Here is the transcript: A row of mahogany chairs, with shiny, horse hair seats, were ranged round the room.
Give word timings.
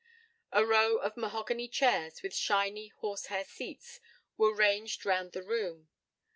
A 0.51 0.65
row 0.65 0.97
of 0.97 1.15
mahogany 1.15 1.67
chairs, 1.67 2.23
with 2.23 2.33
shiny, 2.33 2.87
horse 2.87 3.27
hair 3.27 3.45
seats, 3.45 3.99
were 4.35 4.51
ranged 4.51 5.05
round 5.05 5.33
the 5.33 5.43
room. 5.43 5.89